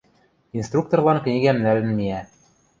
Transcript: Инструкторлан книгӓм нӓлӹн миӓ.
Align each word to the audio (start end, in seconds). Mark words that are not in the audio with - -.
Инструкторлан 0.57 1.17
книгӓм 1.23 1.57
нӓлӹн 1.63 1.89
миӓ. 1.97 2.21